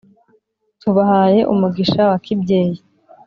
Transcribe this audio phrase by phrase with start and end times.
[0.81, 2.77] Tubahaye umugisha wakibyeyi